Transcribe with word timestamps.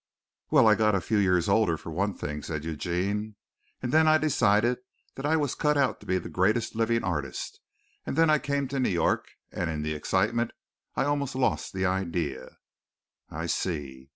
"Well, 0.49 0.67
I 0.67 0.73
got 0.73 0.95
a 0.95 0.99
few 0.99 1.19
years 1.19 1.47
older 1.47 1.77
for 1.77 1.91
one 1.91 2.15
thing," 2.15 2.41
said 2.41 2.65
Eugene. 2.65 3.35
"And 3.83 3.91
then 3.91 4.07
I 4.07 4.17
decided 4.17 4.79
that 5.13 5.27
I 5.27 5.37
was 5.37 5.53
cut 5.53 5.77
out 5.77 5.99
to 5.99 6.07
be 6.07 6.17
the 6.17 6.27
greatest 6.27 6.73
living 6.73 7.03
artist, 7.03 7.59
and 8.03 8.15
then 8.15 8.27
I 8.27 8.39
came 8.39 8.67
to 8.69 8.79
New 8.79 8.89
York, 8.89 9.27
and 9.51 9.69
in 9.69 9.83
the 9.83 9.93
excitement 9.93 10.53
I 10.95 11.03
almost 11.03 11.35
lost 11.35 11.73
the 11.73 11.85
idea." 11.85 12.57
"I 13.29 13.45
see." 13.45 14.09